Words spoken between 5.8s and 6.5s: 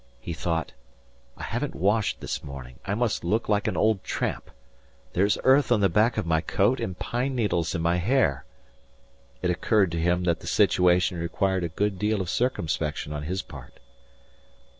back of my